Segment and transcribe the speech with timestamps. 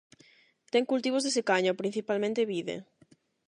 [0.73, 2.75] Ten cultivos de secaño, principalmente vide.